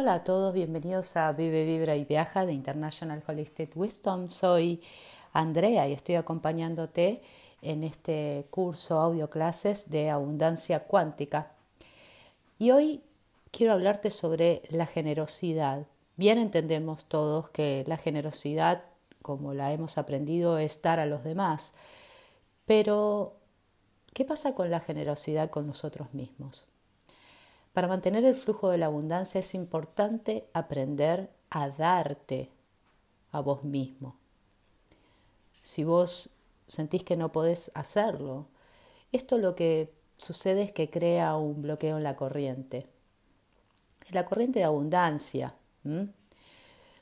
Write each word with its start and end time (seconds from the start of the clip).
Hola 0.00 0.14
a 0.14 0.22
todos, 0.22 0.54
bienvenidos 0.54 1.16
a 1.16 1.32
Vive, 1.32 1.64
Vibra 1.64 1.96
y 1.96 2.04
Viaja 2.04 2.46
de 2.46 2.52
International 2.52 3.20
Holistic 3.26 3.76
Wisdom. 3.76 4.30
Soy 4.30 4.80
Andrea 5.32 5.88
y 5.88 5.92
estoy 5.92 6.14
acompañándote 6.14 7.20
en 7.62 7.82
este 7.82 8.46
curso 8.48 9.00
audio 9.00 9.28
clases 9.28 9.90
de 9.90 10.08
abundancia 10.08 10.84
cuántica. 10.84 11.50
Y 12.60 12.70
hoy 12.70 13.02
quiero 13.50 13.72
hablarte 13.72 14.12
sobre 14.12 14.62
la 14.70 14.86
generosidad. 14.86 15.84
Bien 16.14 16.38
entendemos 16.38 17.06
todos 17.06 17.50
que 17.50 17.82
la 17.88 17.96
generosidad, 17.96 18.84
como 19.20 19.52
la 19.52 19.72
hemos 19.72 19.98
aprendido, 19.98 20.58
es 20.58 20.80
dar 20.80 21.00
a 21.00 21.06
los 21.06 21.24
demás. 21.24 21.72
Pero, 22.66 23.34
¿qué 24.14 24.24
pasa 24.24 24.54
con 24.54 24.70
la 24.70 24.78
generosidad 24.78 25.50
con 25.50 25.66
nosotros 25.66 26.14
mismos? 26.14 26.68
Para 27.72 27.88
mantener 27.88 28.24
el 28.24 28.34
flujo 28.34 28.70
de 28.70 28.78
la 28.78 28.86
abundancia 28.86 29.38
es 29.38 29.54
importante 29.54 30.48
aprender 30.52 31.30
a 31.50 31.68
darte 31.68 32.50
a 33.30 33.40
vos 33.40 33.64
mismo. 33.64 34.16
Si 35.62 35.84
vos 35.84 36.30
sentís 36.66 37.04
que 37.04 37.16
no 37.16 37.30
podés 37.30 37.70
hacerlo, 37.74 38.46
esto 39.12 39.38
lo 39.38 39.54
que 39.54 39.92
sucede 40.16 40.62
es 40.62 40.72
que 40.72 40.90
crea 40.90 41.36
un 41.36 41.62
bloqueo 41.62 41.96
en 41.96 42.02
la 42.02 42.16
corriente. 42.16 42.86
En 44.08 44.14
la 44.14 44.24
corriente 44.24 44.60
de 44.60 44.64
abundancia. 44.64 45.54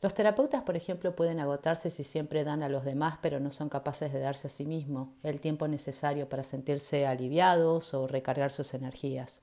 Los 0.00 0.14
terapeutas, 0.14 0.62
por 0.62 0.76
ejemplo, 0.76 1.14
pueden 1.14 1.38
agotarse 1.38 1.90
si 1.90 2.02
siempre 2.02 2.42
dan 2.42 2.62
a 2.62 2.68
los 2.68 2.84
demás, 2.84 3.18
pero 3.22 3.38
no 3.38 3.50
son 3.50 3.68
capaces 3.68 4.12
de 4.12 4.20
darse 4.20 4.48
a 4.48 4.50
sí 4.50 4.64
mismos 4.64 5.08
el 5.22 5.40
tiempo 5.40 5.68
necesario 5.68 6.28
para 6.28 6.42
sentirse 6.42 7.06
aliviados 7.06 7.94
o 7.94 8.08
recargar 8.08 8.50
sus 8.50 8.74
energías. 8.74 9.40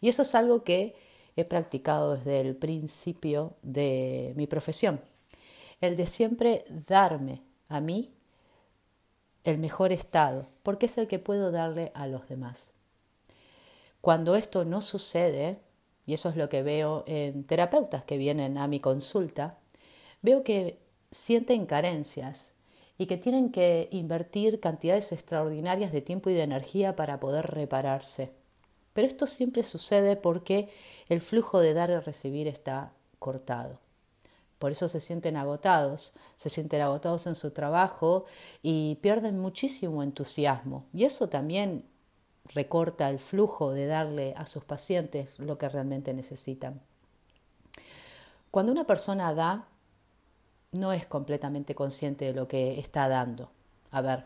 Y 0.00 0.08
eso 0.08 0.22
es 0.22 0.34
algo 0.34 0.64
que 0.64 0.94
he 1.36 1.44
practicado 1.44 2.16
desde 2.16 2.40
el 2.40 2.56
principio 2.56 3.54
de 3.62 4.32
mi 4.36 4.46
profesión. 4.46 5.00
El 5.80 5.96
de 5.96 6.06
siempre 6.06 6.64
darme 6.86 7.42
a 7.68 7.80
mí 7.80 8.10
el 9.44 9.58
mejor 9.58 9.92
estado, 9.92 10.46
porque 10.62 10.86
es 10.86 10.98
el 10.98 11.06
que 11.06 11.18
puedo 11.18 11.50
darle 11.50 11.92
a 11.94 12.06
los 12.06 12.28
demás. 12.28 12.72
Cuando 14.00 14.36
esto 14.36 14.64
no 14.64 14.82
sucede, 14.82 15.58
y 16.06 16.14
eso 16.14 16.28
es 16.28 16.36
lo 16.36 16.48
que 16.48 16.62
veo 16.62 17.04
en 17.06 17.44
terapeutas 17.44 18.04
que 18.04 18.18
vienen 18.18 18.58
a 18.58 18.66
mi 18.66 18.80
consulta, 18.80 19.58
veo 20.22 20.42
que 20.42 20.78
sienten 21.10 21.66
carencias 21.66 22.54
y 22.98 23.06
que 23.06 23.16
tienen 23.16 23.50
que 23.50 23.88
invertir 23.92 24.60
cantidades 24.60 25.12
extraordinarias 25.12 25.92
de 25.92 26.02
tiempo 26.02 26.30
y 26.30 26.34
de 26.34 26.42
energía 26.42 26.96
para 26.96 27.20
poder 27.20 27.46
repararse. 27.46 28.32
Pero 28.98 29.06
esto 29.06 29.28
siempre 29.28 29.62
sucede 29.62 30.16
porque 30.16 30.70
el 31.08 31.20
flujo 31.20 31.60
de 31.60 31.72
dar 31.72 31.88
y 31.90 31.98
recibir 32.00 32.48
está 32.48 32.90
cortado. 33.20 33.78
Por 34.58 34.72
eso 34.72 34.88
se 34.88 34.98
sienten 34.98 35.36
agotados, 35.36 36.14
se 36.34 36.48
sienten 36.48 36.80
agotados 36.80 37.28
en 37.28 37.36
su 37.36 37.52
trabajo 37.52 38.24
y 38.60 38.96
pierden 38.96 39.38
muchísimo 39.38 40.02
entusiasmo. 40.02 40.84
Y 40.92 41.04
eso 41.04 41.28
también 41.28 41.84
recorta 42.46 43.08
el 43.08 43.20
flujo 43.20 43.70
de 43.70 43.86
darle 43.86 44.34
a 44.36 44.46
sus 44.46 44.64
pacientes 44.64 45.38
lo 45.38 45.58
que 45.58 45.68
realmente 45.68 46.12
necesitan. 46.12 46.80
Cuando 48.50 48.72
una 48.72 48.82
persona 48.82 49.32
da, 49.32 49.68
no 50.72 50.92
es 50.92 51.06
completamente 51.06 51.76
consciente 51.76 52.24
de 52.24 52.32
lo 52.32 52.48
que 52.48 52.80
está 52.80 53.08
dando. 53.08 53.48
A 53.92 54.00
ver, 54.00 54.24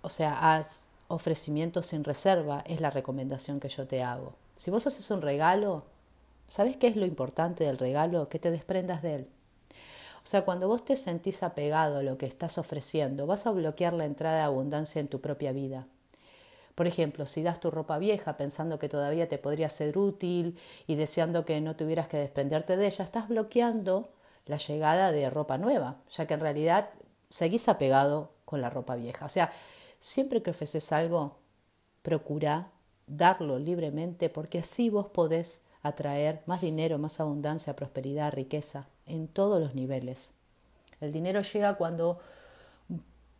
o 0.00 0.08
sea, 0.08 0.54
has 0.54 0.91
ofrecimiento 1.08 1.82
sin 1.82 2.04
reserva 2.04 2.62
es 2.66 2.80
la 2.80 2.90
recomendación 2.90 3.60
que 3.60 3.68
yo 3.68 3.86
te 3.86 4.02
hago. 4.02 4.34
Si 4.56 4.70
vos 4.70 4.86
haces 4.86 5.10
un 5.10 5.22
regalo, 5.22 5.84
¿sabes 6.48 6.76
qué 6.76 6.86
es 6.86 6.96
lo 6.96 7.06
importante 7.06 7.64
del 7.64 7.78
regalo? 7.78 8.28
Que 8.28 8.38
te 8.38 8.50
desprendas 8.50 9.02
de 9.02 9.14
él. 9.14 9.28
O 10.24 10.26
sea, 10.26 10.42
cuando 10.44 10.68
vos 10.68 10.84
te 10.84 10.94
sentís 10.94 11.42
apegado 11.42 11.98
a 11.98 12.02
lo 12.02 12.16
que 12.16 12.26
estás 12.26 12.56
ofreciendo, 12.56 13.26
vas 13.26 13.46
a 13.46 13.50
bloquear 13.50 13.92
la 13.92 14.04
entrada 14.04 14.36
de 14.36 14.42
abundancia 14.42 15.00
en 15.00 15.08
tu 15.08 15.20
propia 15.20 15.52
vida. 15.52 15.86
Por 16.74 16.86
ejemplo, 16.86 17.26
si 17.26 17.42
das 17.42 17.60
tu 17.60 17.70
ropa 17.70 17.98
vieja 17.98 18.36
pensando 18.36 18.78
que 18.78 18.88
todavía 18.88 19.28
te 19.28 19.38
podría 19.38 19.68
ser 19.68 19.98
útil 19.98 20.58
y 20.86 20.94
deseando 20.94 21.44
que 21.44 21.60
no 21.60 21.76
tuvieras 21.76 22.08
que 22.08 22.16
desprenderte 22.16 22.76
de 22.76 22.86
ella, 22.86 23.04
estás 23.04 23.28
bloqueando 23.28 24.08
la 24.46 24.56
llegada 24.56 25.12
de 25.12 25.28
ropa 25.28 25.58
nueva, 25.58 25.96
ya 26.10 26.26
que 26.26 26.34
en 26.34 26.40
realidad 26.40 26.90
seguís 27.28 27.68
apegado 27.68 28.30
con 28.44 28.60
la 28.60 28.70
ropa 28.70 28.96
vieja. 28.96 29.26
O 29.26 29.28
sea, 29.28 29.52
Siempre 30.02 30.42
que 30.42 30.50
ofreces 30.50 30.90
algo, 30.90 31.36
procura 32.02 32.72
darlo 33.06 33.60
libremente 33.60 34.30
porque 34.30 34.58
así 34.58 34.90
vos 34.90 35.06
podés 35.06 35.62
atraer 35.80 36.42
más 36.46 36.60
dinero, 36.60 36.98
más 36.98 37.20
abundancia, 37.20 37.76
prosperidad, 37.76 38.32
riqueza 38.32 38.88
en 39.06 39.28
todos 39.28 39.60
los 39.60 39.76
niveles. 39.76 40.32
El 41.00 41.12
dinero 41.12 41.42
llega 41.42 41.76
cuando 41.76 42.18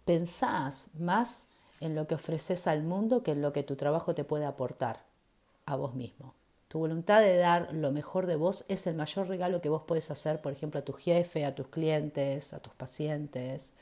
pensás 0.05 0.87
más 0.97 1.49
en 1.81 1.97
lo 1.97 2.06
que 2.06 2.15
ofreces 2.15 2.69
al 2.69 2.84
mundo 2.84 3.25
que 3.25 3.33
en 3.33 3.43
lo 3.43 3.53
que 3.53 3.65
tu 3.65 3.75
trabajo 3.75 4.15
te 4.15 4.23
puede 4.23 4.44
aportar 4.44 5.00
a 5.67 5.75
vos 5.75 5.97
mismo. 5.97 6.33
Tu 6.69 6.79
voluntad 6.79 7.23
de 7.23 7.39
dar 7.39 7.75
lo 7.75 7.91
mejor 7.91 8.27
de 8.27 8.37
vos 8.37 8.67
es 8.69 8.87
el 8.87 8.94
mayor 8.94 9.27
regalo 9.27 9.61
que 9.61 9.69
vos 9.69 9.83
podés 9.83 10.12
hacer, 10.12 10.41
por 10.41 10.53
ejemplo, 10.53 10.79
a 10.79 10.84
tu 10.84 10.93
jefe, 10.93 11.44
a 11.44 11.56
tus 11.56 11.67
clientes, 11.67 12.55
a 12.55 12.61
tus 12.61 12.73
pacientes 12.75 13.73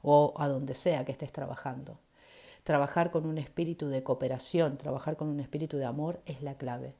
o 0.00 0.32
a 0.38 0.48
donde 0.48 0.72
sea 0.72 1.04
que 1.04 1.12
estés 1.12 1.32
trabajando. 1.32 1.98
Trabajar 2.70 3.10
con 3.10 3.26
un 3.26 3.36
espíritu 3.36 3.88
de 3.88 4.04
cooperación, 4.04 4.78
trabajar 4.78 5.16
con 5.16 5.26
un 5.26 5.40
espíritu 5.40 5.76
de 5.76 5.86
amor 5.86 6.20
es 6.24 6.40
la 6.40 6.54
clave. 6.54 6.94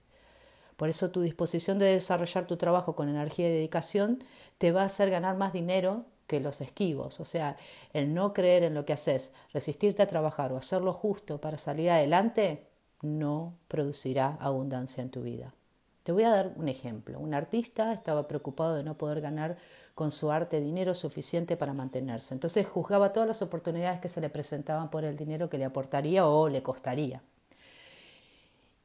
Por 0.76 0.88
eso 0.88 1.12
tu 1.12 1.20
disposición 1.20 1.78
de 1.78 1.84
desarrollar 1.84 2.48
tu 2.48 2.56
trabajo 2.56 2.96
con 2.96 3.08
energía 3.08 3.46
y 3.46 3.52
dedicación 3.52 4.18
te 4.58 4.72
va 4.72 4.82
a 4.82 4.86
hacer 4.86 5.10
ganar 5.10 5.36
más 5.36 5.52
dinero 5.52 6.06
que 6.26 6.40
los 6.40 6.60
esquivos. 6.60 7.20
O 7.20 7.24
sea, 7.24 7.56
el 7.92 8.14
no 8.14 8.32
creer 8.34 8.64
en 8.64 8.74
lo 8.74 8.84
que 8.84 8.94
haces, 8.94 9.32
resistirte 9.52 10.02
a 10.02 10.08
trabajar 10.08 10.52
o 10.52 10.56
hacerlo 10.56 10.92
justo 10.92 11.40
para 11.40 11.56
salir 11.56 11.88
adelante, 11.90 12.66
no 13.02 13.54
producirá 13.68 14.38
abundancia 14.40 15.02
en 15.04 15.10
tu 15.10 15.22
vida. 15.22 15.54
Te 16.02 16.12
voy 16.12 16.24
a 16.24 16.30
dar 16.30 16.52
un 16.56 16.68
ejemplo. 16.68 17.18
Un 17.18 17.34
artista 17.34 17.92
estaba 17.92 18.26
preocupado 18.26 18.74
de 18.74 18.82
no 18.82 18.96
poder 18.96 19.20
ganar 19.20 19.56
con 19.94 20.10
su 20.10 20.30
arte 20.30 20.60
dinero 20.60 20.94
suficiente 20.94 21.56
para 21.56 21.74
mantenerse. 21.74 22.32
Entonces 22.32 22.66
juzgaba 22.66 23.12
todas 23.12 23.26
las 23.26 23.42
oportunidades 23.42 24.00
que 24.00 24.08
se 24.08 24.20
le 24.20 24.30
presentaban 24.30 24.90
por 24.90 25.04
el 25.04 25.16
dinero 25.16 25.50
que 25.50 25.58
le 25.58 25.66
aportaría 25.66 26.26
o 26.26 26.48
le 26.48 26.62
costaría. 26.62 27.22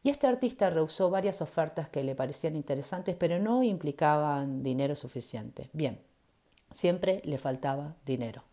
Y 0.03 0.09
este 0.09 0.27
artista 0.27 0.69
rehusó 0.69 1.09
varias 1.09 1.41
ofertas 1.41 1.89
que 1.89 2.03
le 2.03 2.13
parecían 2.13 2.55
interesantes, 2.55 3.15
pero 3.15 3.39
no 3.39 3.63
implicaban 3.63 4.61
dinero 4.61 4.95
suficiente. 4.95 5.69
Bien, 5.73 5.99
siempre 6.71 7.21
le 7.23 7.39
faltaba 7.39 7.95
dinero. 8.05 8.43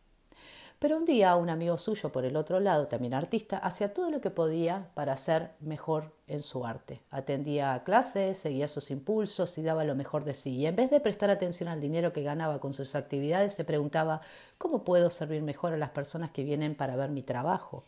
Pero 0.82 0.96
un 0.96 1.04
día 1.04 1.36
un 1.36 1.48
amigo 1.48 1.78
suyo 1.78 2.10
por 2.10 2.24
el 2.24 2.34
otro 2.34 2.58
lado, 2.58 2.88
también 2.88 3.14
artista, 3.14 3.56
hacía 3.58 3.94
todo 3.94 4.10
lo 4.10 4.20
que 4.20 4.30
podía 4.30 4.88
para 4.94 5.16
ser 5.16 5.52
mejor 5.60 6.12
en 6.26 6.42
su 6.42 6.66
arte. 6.66 7.00
Atendía 7.12 7.72
a 7.72 7.84
clases, 7.84 8.36
seguía 8.38 8.66
sus 8.66 8.90
impulsos 8.90 9.56
y 9.58 9.62
daba 9.62 9.84
lo 9.84 9.94
mejor 9.94 10.24
de 10.24 10.34
sí. 10.34 10.56
Y 10.56 10.66
en 10.66 10.74
vez 10.74 10.90
de 10.90 10.98
prestar 10.98 11.30
atención 11.30 11.68
al 11.68 11.80
dinero 11.80 12.12
que 12.12 12.24
ganaba 12.24 12.58
con 12.58 12.72
sus 12.72 12.96
actividades, 12.96 13.54
se 13.54 13.62
preguntaba 13.62 14.22
¿cómo 14.58 14.82
puedo 14.82 15.08
servir 15.10 15.42
mejor 15.42 15.72
a 15.72 15.76
las 15.76 15.90
personas 15.90 16.32
que 16.32 16.42
vienen 16.42 16.74
para 16.74 16.96
ver 16.96 17.10
mi 17.10 17.22
trabajo? 17.22 17.84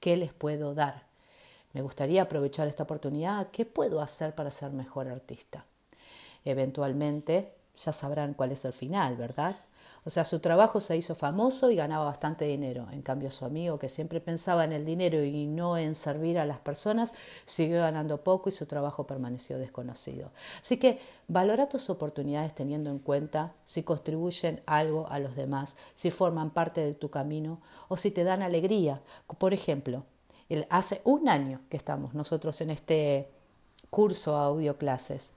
¿Qué 0.00 0.16
les 0.16 0.32
puedo 0.32 0.74
dar? 0.74 1.02
Me 1.74 1.82
gustaría 1.82 2.22
aprovechar 2.22 2.66
esta 2.66 2.84
oportunidad. 2.84 3.48
¿Qué 3.50 3.66
puedo 3.66 4.00
hacer 4.00 4.34
para 4.34 4.50
ser 4.50 4.70
mejor 4.70 5.06
artista? 5.08 5.66
Eventualmente 6.46 7.52
ya 7.76 7.92
sabrán 7.92 8.32
cuál 8.32 8.52
es 8.52 8.64
el 8.64 8.72
final, 8.72 9.16
¿verdad? 9.16 9.54
O 10.06 10.10
sea, 10.10 10.24
su 10.24 10.38
trabajo 10.38 10.78
se 10.78 10.96
hizo 10.96 11.16
famoso 11.16 11.68
y 11.68 11.74
ganaba 11.74 12.04
bastante 12.04 12.44
dinero. 12.44 12.86
En 12.92 13.02
cambio, 13.02 13.32
su 13.32 13.44
amigo, 13.44 13.76
que 13.76 13.88
siempre 13.88 14.20
pensaba 14.20 14.64
en 14.64 14.70
el 14.70 14.84
dinero 14.84 15.24
y 15.24 15.46
no 15.46 15.76
en 15.76 15.96
servir 15.96 16.38
a 16.38 16.46
las 16.46 16.60
personas, 16.60 17.12
siguió 17.44 17.80
ganando 17.80 18.22
poco 18.22 18.48
y 18.48 18.52
su 18.52 18.66
trabajo 18.66 19.04
permaneció 19.04 19.58
desconocido. 19.58 20.30
Así 20.60 20.76
que 20.76 21.00
valora 21.26 21.68
tus 21.68 21.90
oportunidades 21.90 22.54
teniendo 22.54 22.88
en 22.88 23.00
cuenta 23.00 23.54
si 23.64 23.82
contribuyen 23.82 24.62
algo 24.64 25.08
a 25.10 25.18
los 25.18 25.34
demás, 25.34 25.76
si 25.94 26.12
forman 26.12 26.50
parte 26.50 26.82
de 26.82 26.94
tu 26.94 27.10
camino 27.10 27.60
o 27.88 27.96
si 27.96 28.12
te 28.12 28.22
dan 28.22 28.42
alegría. 28.42 29.02
Por 29.38 29.54
ejemplo, 29.54 30.04
hace 30.70 31.00
un 31.02 31.28
año 31.28 31.62
que 31.68 31.76
estamos 31.76 32.14
nosotros 32.14 32.60
en 32.60 32.70
este 32.70 33.28
curso 33.90 34.36
audio 34.36 34.78
clases 34.78 35.32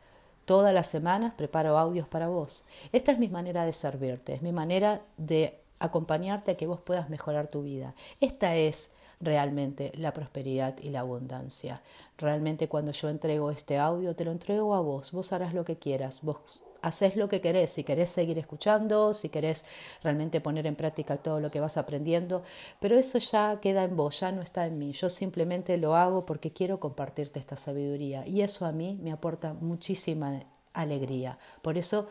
Todas 0.50 0.74
las 0.74 0.88
semanas 0.88 1.34
preparo 1.38 1.78
audios 1.78 2.08
para 2.08 2.28
vos. 2.28 2.66
Esta 2.92 3.12
es 3.12 3.20
mi 3.20 3.28
manera 3.28 3.66
de 3.66 3.72
servirte, 3.72 4.34
es 4.34 4.42
mi 4.42 4.52
manera 4.52 5.04
de 5.16 5.60
acompañarte 5.80 6.52
a 6.52 6.58
que 6.58 6.68
vos 6.68 6.82
puedas 6.82 7.10
mejorar 7.10 7.48
tu 7.48 7.64
vida. 7.64 7.96
Esta 8.20 8.56
es 8.56 8.92
realmente 9.20 9.92
la 9.96 10.14
prosperidad 10.14 10.78
y 10.82 10.90
la 10.90 11.02
abundancia. 11.02 11.82
Realmente 12.18 12.68
cuando 12.70 12.92
yo 12.92 13.10
entrego 13.10 13.52
este 13.52 13.78
audio, 13.78 14.16
te 14.16 14.26
lo 14.26 14.32
entrego 14.32 14.76
a 14.76 14.82
vos. 14.82 15.12
Vos 15.12 15.34
harás 15.34 15.54
lo 15.54 15.66
que 15.66 15.78
quieras, 15.78 16.22
vos 16.22 16.64
haces 16.82 17.16
lo 17.16 17.28
que 17.28 17.42
querés, 17.42 17.72
si 17.72 17.84
querés 17.84 18.10
seguir 18.10 18.38
escuchando, 18.38 19.14
si 19.14 19.30
querés 19.30 19.66
realmente 20.04 20.42
poner 20.42 20.66
en 20.66 20.76
práctica 20.76 21.18
todo 21.18 21.40
lo 21.40 21.52
que 21.52 21.60
vas 21.60 21.78
aprendiendo, 21.78 22.44
pero 22.80 22.98
eso 22.98 23.20
ya 23.20 23.60
queda 23.62 23.84
en 23.84 23.96
vos, 23.96 24.20
ya 24.20 24.32
no 24.32 24.42
está 24.42 24.66
en 24.66 24.78
mí. 24.78 24.94
Yo 24.94 25.10
simplemente 25.10 25.78
lo 25.78 25.96
hago 25.96 26.26
porque 26.26 26.52
quiero 26.52 26.80
compartirte 26.80 27.40
esta 27.40 27.58
sabiduría 27.58 28.26
y 28.26 28.42
eso 28.42 28.66
a 28.66 28.72
mí 28.72 28.98
me 29.02 29.12
aporta 29.12 29.54
muchísima 29.54 30.40
alegría. 30.74 31.38
Por 31.62 31.78
eso, 31.78 32.10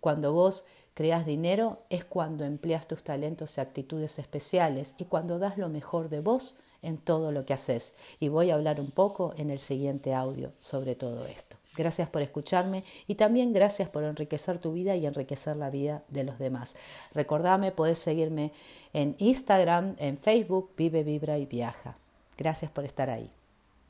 cuando 0.00 0.32
vos 0.32 0.66
creas 0.94 1.26
dinero 1.26 1.80
es 1.90 2.04
cuando 2.04 2.44
empleas 2.44 2.86
tus 2.86 3.02
talentos 3.02 3.56
y 3.56 3.60
actitudes 3.60 4.18
especiales 4.18 4.94
y 4.98 5.04
cuando 5.04 5.38
das 5.38 5.58
lo 5.58 5.68
mejor 5.68 6.08
de 6.08 6.20
vos 6.20 6.58
en 6.82 6.98
todo 6.98 7.32
lo 7.32 7.46
que 7.46 7.54
haces. 7.54 7.94
Y 8.20 8.28
voy 8.28 8.50
a 8.50 8.54
hablar 8.54 8.80
un 8.80 8.90
poco 8.90 9.34
en 9.36 9.50
el 9.50 9.58
siguiente 9.58 10.14
audio 10.14 10.52
sobre 10.58 10.94
todo 10.94 11.26
esto. 11.26 11.56
Gracias 11.76 12.08
por 12.08 12.20
escucharme 12.20 12.84
y 13.06 13.14
también 13.14 13.52
gracias 13.52 13.88
por 13.88 14.04
enriquecer 14.04 14.58
tu 14.58 14.72
vida 14.72 14.94
y 14.96 15.06
enriquecer 15.06 15.56
la 15.56 15.70
vida 15.70 16.02
de 16.08 16.24
los 16.24 16.38
demás. 16.38 16.76
Recordame, 17.14 17.72
podés 17.72 17.98
seguirme 17.98 18.52
en 18.92 19.14
Instagram, 19.18 19.94
en 19.98 20.18
Facebook, 20.18 20.70
Vive, 20.76 21.02
Vibra 21.02 21.38
y 21.38 21.46
Viaja. 21.46 21.96
Gracias 22.36 22.70
por 22.70 22.84
estar 22.84 23.08
ahí. 23.08 23.30